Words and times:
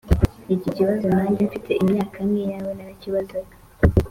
Iki 0.55 0.69
kibazo 0.77 1.05
nange 1.13 1.41
mfite 1.49 1.71
imyaka 1.83 2.17
nk’iyawe 2.27 2.71
narakibazaga, 2.73 3.55